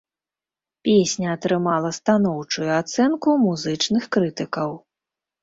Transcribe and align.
Песня 0.87 1.27
атрымала 1.35 1.91
станоўчую 1.97 2.65
ацэнку 2.79 3.37
музычных 3.45 4.03
крытыкаў. 4.19 4.75